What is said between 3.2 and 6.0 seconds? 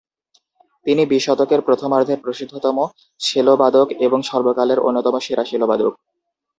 সেলোবাদক এবং সর্বকালের অন্যতম সেরা সেলোবাদক।